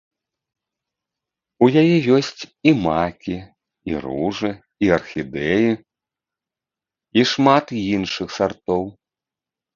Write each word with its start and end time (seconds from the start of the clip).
У 1.65 1.67
яе 1.81 1.97
ёсць 2.17 2.41
і 2.71 2.73
макі, 2.85 3.37
і 3.91 4.01
ружы, 4.07 4.51
і 4.87 4.91
архідэі, 4.97 5.71
і 7.21 7.29
шмат 7.35 7.65
іншых 7.95 8.27
сартоў. 8.41 8.83